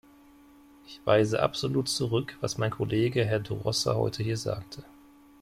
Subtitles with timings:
[0.87, 4.83] Ich weise absolut zurück, was mein Kollege Herr De Rossa heute hier sagte.